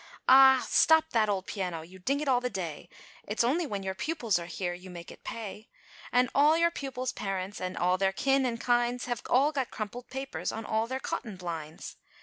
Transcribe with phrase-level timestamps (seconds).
[0.27, 0.65] Ah!
[0.67, 2.89] stop that old piano, you ding it all the day,
[3.27, 5.69] It's only when your pupils are here, you make it pay;
[6.11, 10.07] And all your pupils' parents, and all their kin, and kinds, Have all got crumpled
[10.09, 11.97] papers, on all their cotton blinds."